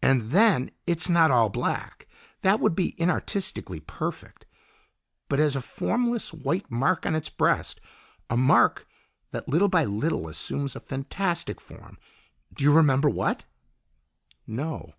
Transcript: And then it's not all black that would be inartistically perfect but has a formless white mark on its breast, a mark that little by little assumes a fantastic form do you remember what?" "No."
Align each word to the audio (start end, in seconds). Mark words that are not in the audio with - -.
And 0.00 0.30
then 0.30 0.70
it's 0.86 1.10
not 1.10 1.30
all 1.30 1.50
black 1.50 2.08
that 2.40 2.60
would 2.60 2.74
be 2.74 2.94
inartistically 2.98 3.86
perfect 3.86 4.46
but 5.28 5.38
has 5.38 5.54
a 5.54 5.60
formless 5.60 6.32
white 6.32 6.70
mark 6.70 7.04
on 7.04 7.14
its 7.14 7.28
breast, 7.28 7.78
a 8.30 8.38
mark 8.38 8.88
that 9.32 9.50
little 9.50 9.68
by 9.68 9.84
little 9.84 10.28
assumes 10.28 10.74
a 10.74 10.80
fantastic 10.80 11.60
form 11.60 11.98
do 12.54 12.64
you 12.64 12.72
remember 12.72 13.10
what?" 13.10 13.44
"No." 14.46 14.94